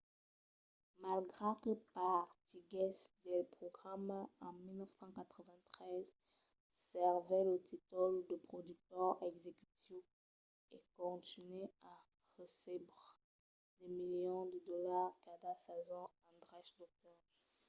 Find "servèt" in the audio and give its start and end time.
6.91-7.45